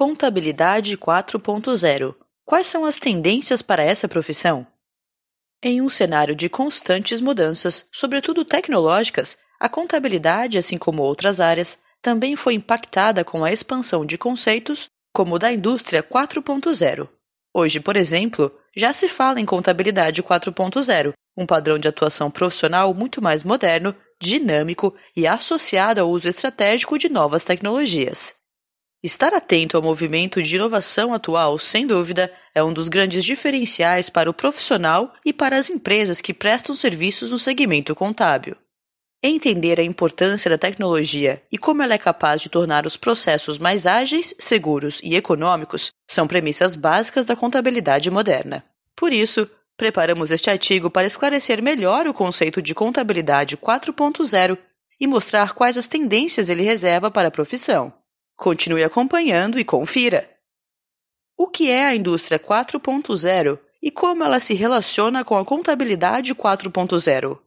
[0.00, 2.14] Contabilidade 4.0.
[2.46, 4.66] Quais são as tendências para essa profissão?
[5.62, 12.34] Em um cenário de constantes mudanças, sobretudo tecnológicas, a contabilidade, assim como outras áreas, também
[12.34, 17.06] foi impactada com a expansão de conceitos como o da indústria 4.0.
[17.52, 23.20] Hoje, por exemplo, já se fala em contabilidade 4.0, um padrão de atuação profissional muito
[23.20, 28.39] mais moderno, dinâmico e associado ao uso estratégico de novas tecnologias.
[29.02, 34.28] Estar atento ao movimento de inovação atual, sem dúvida, é um dos grandes diferenciais para
[34.28, 38.54] o profissional e para as empresas que prestam serviços no segmento contábil.
[39.22, 43.86] Entender a importância da tecnologia e como ela é capaz de tornar os processos mais
[43.86, 48.62] ágeis, seguros e econômicos são premissas básicas da contabilidade moderna.
[48.94, 54.58] Por isso, preparamos este artigo para esclarecer melhor o conceito de contabilidade 4.0
[55.00, 57.99] e mostrar quais as tendências ele reserva para a profissão.
[58.40, 60.26] Continue acompanhando e confira.
[61.36, 67.38] O que é a indústria 4.0 e como ela se relaciona com a contabilidade 4.0?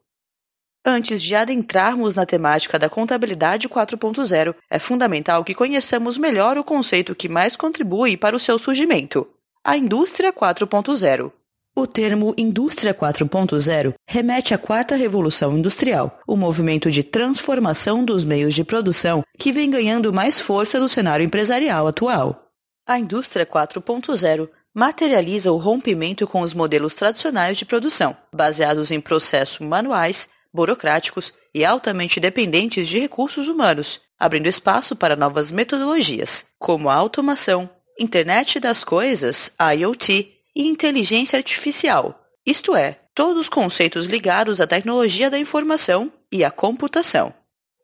[0.86, 7.12] Antes de adentrarmos na temática da contabilidade 4.0, é fundamental que conheçamos melhor o conceito
[7.12, 9.26] que mais contribui para o seu surgimento:
[9.64, 11.32] a indústria 4.0.
[11.76, 18.54] O termo Indústria 4.0 remete à quarta revolução industrial, o movimento de transformação dos meios
[18.54, 22.48] de produção que vem ganhando mais força no cenário empresarial atual.
[22.86, 29.58] A Indústria 4.0 materializa o rompimento com os modelos tradicionais de produção, baseados em processos
[29.58, 36.94] manuais, burocráticos e altamente dependentes de recursos humanos, abrindo espaço para novas metodologias, como a
[36.94, 44.66] automação, Internet das Coisas, IoT, e inteligência artificial, isto é, todos os conceitos ligados à
[44.66, 47.32] tecnologia da informação e à computação.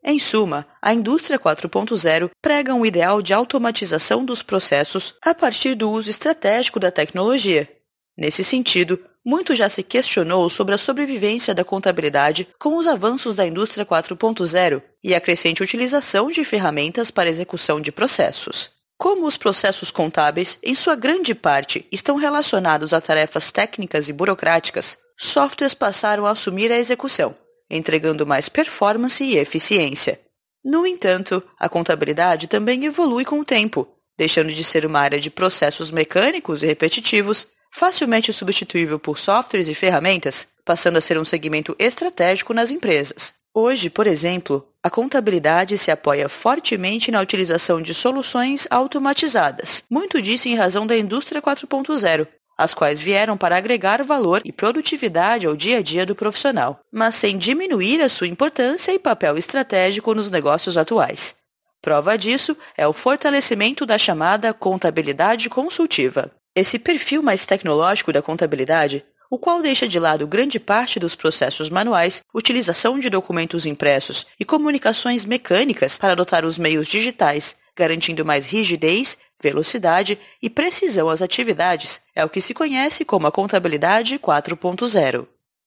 [0.03, 5.91] Em suma, a indústria 4.0 prega um ideal de automatização dos processos a partir do
[5.91, 7.69] uso estratégico da tecnologia.
[8.17, 13.47] Nesse sentido, muito já se questionou sobre a sobrevivência da contabilidade com os avanços da
[13.47, 18.71] indústria 4.0 e a crescente utilização de ferramentas para execução de processos.
[19.01, 24.99] Como os processos contábeis, em sua grande parte, estão relacionados a tarefas técnicas e burocráticas,
[25.17, 27.35] softwares passaram a assumir a execução,
[27.71, 30.21] entregando mais performance e eficiência.
[30.63, 33.89] No entanto, a contabilidade também evolui com o tempo,
[34.19, 39.75] deixando de ser uma área de processos mecânicos e repetitivos, facilmente substituível por softwares e
[39.75, 43.33] ferramentas, passando a ser um segmento estratégico nas empresas.
[43.55, 50.49] Hoje, por exemplo, a contabilidade se apoia fortemente na utilização de soluções automatizadas, muito disso
[50.49, 55.79] em razão da indústria 4.0, as quais vieram para agregar valor e produtividade ao dia
[55.79, 60.79] a dia do profissional, mas sem diminuir a sua importância e papel estratégico nos negócios
[60.79, 61.35] atuais.
[61.83, 66.31] Prova disso é o fortalecimento da chamada contabilidade consultiva.
[66.55, 71.71] Esse perfil mais tecnológico da contabilidade o qual deixa de lado grande parte dos processos
[71.71, 78.45] manuais, utilização de documentos impressos e comunicações mecânicas para adotar os meios digitais, garantindo mais
[78.45, 85.27] rigidez, velocidade e precisão às atividades, é o que se conhece como a contabilidade 4.0.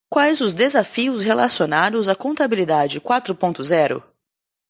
[0.09, 4.03] Quais os desafios relacionados à contabilidade 4.0?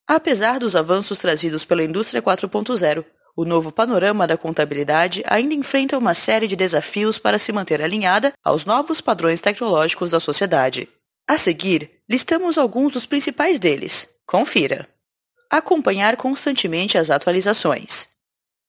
[0.07, 3.03] Apesar dos avanços trazidos pela indústria 4.0,
[3.35, 8.33] o novo panorama da contabilidade ainda enfrenta uma série de desafios para se manter alinhada
[8.43, 10.87] aos novos padrões tecnológicos da sociedade.
[11.27, 14.07] A seguir, listamos alguns dos principais deles.
[14.25, 14.87] Confira.
[15.49, 18.07] Acompanhar constantemente as atualizações.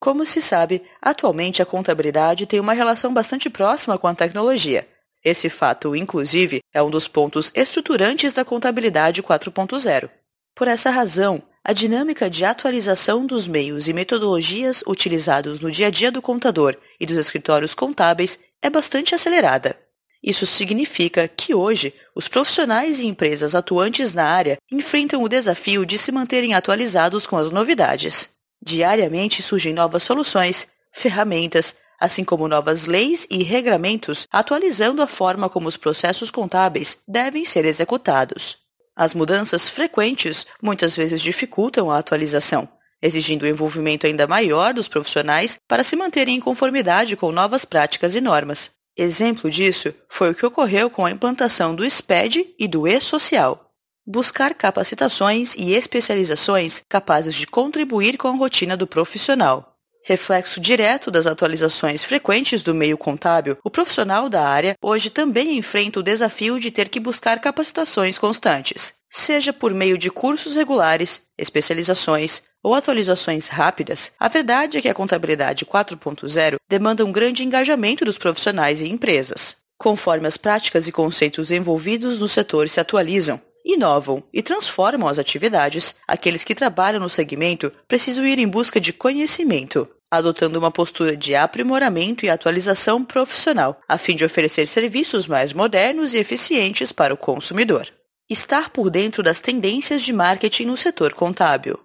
[0.00, 4.86] Como se sabe, atualmente a contabilidade tem uma relação bastante próxima com a tecnologia.
[5.24, 10.10] Esse fato, inclusive, é um dos pontos estruturantes da contabilidade 4.0.
[10.54, 15.90] Por essa razão, a dinâmica de atualização dos meios e metodologias utilizados no dia a
[15.90, 19.74] dia do contador e dos escritórios contábeis é bastante acelerada.
[20.22, 25.96] Isso significa que hoje os profissionais e empresas atuantes na área enfrentam o desafio de
[25.96, 28.30] se manterem atualizados com as novidades.
[28.62, 35.68] Diariamente surgem novas soluções, ferramentas, assim como novas leis e regramentos atualizando a forma como
[35.68, 38.63] os processos contábeis devem ser executados.
[38.96, 42.68] As mudanças frequentes muitas vezes dificultam a atualização,
[43.02, 48.14] exigindo o envolvimento ainda maior dos profissionais para se manterem em conformidade com novas práticas
[48.14, 48.70] e normas.
[48.96, 53.68] Exemplo disso foi o que ocorreu com a implantação do SPED e do E-Social.
[54.06, 59.73] Buscar capacitações e especializações capazes de contribuir com a rotina do profissional.
[60.06, 65.98] Reflexo direto das atualizações frequentes do meio contábil, o profissional da área hoje também enfrenta
[65.98, 72.42] o desafio de ter que buscar capacitações constantes, seja por meio de cursos regulares, especializações,
[72.62, 78.18] ou atualizações rápidas, a verdade é que a contabilidade 4.0 demanda um grande engajamento dos
[78.18, 79.56] profissionais e empresas.
[79.78, 85.96] Conforme as práticas e conceitos envolvidos no setor se atualizam, inovam e transformam as atividades,
[86.06, 91.34] aqueles que trabalham no segmento precisam ir em busca de conhecimento, adotando uma postura de
[91.34, 97.16] aprimoramento e atualização profissional, a fim de oferecer serviços mais modernos e eficientes para o
[97.16, 97.88] consumidor.
[98.28, 101.78] Estar por dentro das tendências de marketing no setor contábil.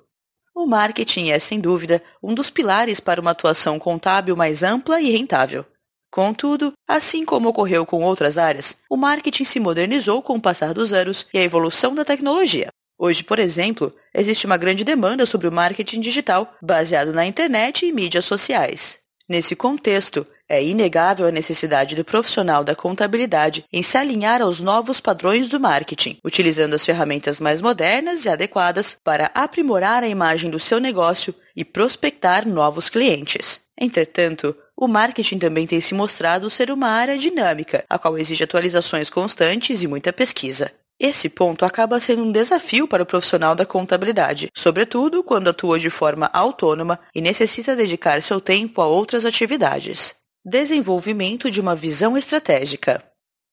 [0.56, 5.10] O marketing é, sem dúvida, um dos pilares para uma atuação contábil mais ampla e
[5.10, 5.66] rentável.
[6.12, 10.92] Contudo, assim como ocorreu com outras áreas, o marketing se modernizou com o passar dos
[10.92, 12.70] anos e a evolução da tecnologia.
[12.98, 17.94] Hoje, por exemplo, existe uma grande demanda sobre o marketing digital baseado na internet e
[17.94, 19.00] mídias sociais.
[19.30, 25.00] Nesse contexto, é inegável a necessidade do profissional da contabilidade em se alinhar aos novos
[25.00, 30.60] padrões do marketing, utilizando as ferramentas mais modernas e adequadas para aprimorar a imagem do
[30.60, 33.62] seu negócio e prospectar novos clientes.
[33.80, 39.10] Entretanto, o marketing também tem se mostrado ser uma área dinâmica, a qual exige atualizações
[39.10, 40.72] constantes e muita pesquisa.
[40.98, 45.90] Esse ponto acaba sendo um desafio para o profissional da contabilidade, sobretudo quando atua de
[45.90, 50.16] forma autônoma e necessita dedicar seu tempo a outras atividades.
[50.46, 53.04] Desenvolvimento de uma visão estratégica.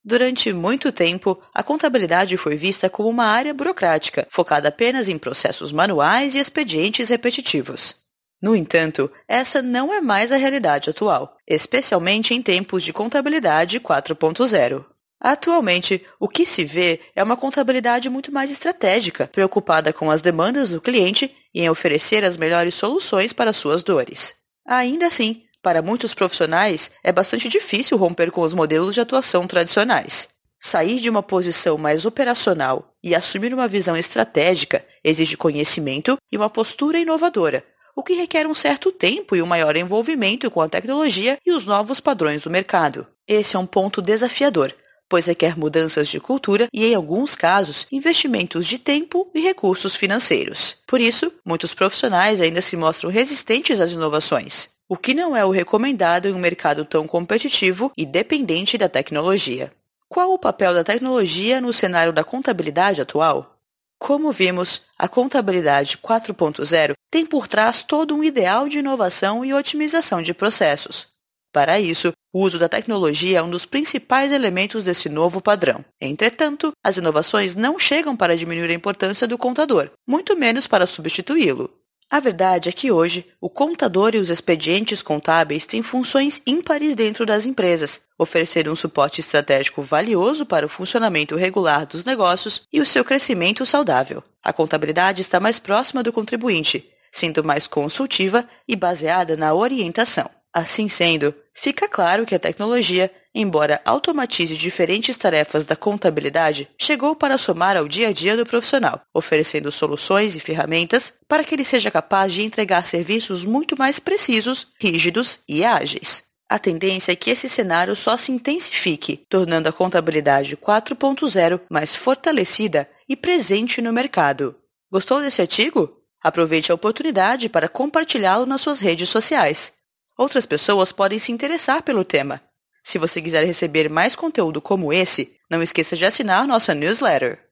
[0.05, 5.73] Durante muito tempo, a contabilidade foi vista como uma área burocrática, focada apenas em processos
[5.73, 8.06] manuais e expedientes repetitivos.
[8.47, 14.85] No entanto, essa não é mais a realidade atual, especialmente em tempos de contabilidade 4.0.
[15.21, 20.71] Atualmente, o que se vê é uma contabilidade muito mais estratégica, preocupada com as demandas
[20.71, 24.37] do cliente e em oferecer as melhores soluções para suas dores.
[24.65, 30.29] Ainda assim, para muitos profissionais, é bastante difícil romper com os modelos de atuação tradicionais.
[30.61, 36.49] Sair de uma posição mais operacional e assumir uma visão estratégica exige conhecimento e uma
[36.49, 37.65] postura inovadora,
[37.97, 41.65] o que requer um certo tempo e um maior envolvimento com a tecnologia e os
[41.65, 43.07] novos padrões do mercado.
[43.27, 44.73] Esse é um ponto desafiador,
[45.09, 50.77] pois requer mudanças de cultura e, em alguns casos, investimentos de tempo e recursos financeiros.
[50.87, 55.51] Por isso, muitos profissionais ainda se mostram resistentes às inovações, o que não é o
[55.51, 59.73] recomendado em um mercado tão competitivo e dependente da tecnologia.
[60.07, 63.56] Qual o papel da tecnologia no cenário da contabilidade atual?
[63.99, 70.21] Como vimos, a contabilidade 4.0 tem por trás todo um ideal de inovação e otimização
[70.21, 71.09] de processos,
[71.57, 75.83] para isso, o uso da tecnologia é um dos principais elementos desse novo padrão.
[75.99, 81.71] Entretanto, as inovações não chegam para diminuir a importância do contador, muito menos para substituí-lo.
[82.09, 87.27] A verdade é que hoje, o contador e os expedientes contábeis têm funções ímpares dentro
[87.27, 92.87] das empresas, oferecendo um suporte estratégico valioso para o funcionamento regular dos negócios e o
[92.87, 94.23] seu crescimento saudável.
[94.43, 100.31] A contabilidade está mais próxima do contribuinte, sendo mais consultiva e baseada na orientação.
[100.55, 107.37] Assim sendo, fica claro que a tecnologia, embora automatize diferentes tarefas da contabilidade, chegou para
[107.37, 111.91] somar ao dia a dia do profissional, oferecendo soluções e ferramentas para que ele seja
[111.91, 116.25] capaz de entregar serviços muito mais precisos, rígidos e ágeis.
[116.49, 122.89] A tendência é que esse cenário só se intensifique, tornando a contabilidade 4.0 mais fortalecida
[123.07, 124.57] e presente no mercado.
[124.91, 125.93] Gostou desse artigo?
[126.23, 129.73] Aproveite a oportunidade para compartilhá-lo nas suas redes sociais.
[130.17, 132.41] Outras pessoas podem se interessar pelo tema.
[132.87, 137.46] Se você quiser receber mais conteúdo como esse, não esqueça de assinar nossa newsletter.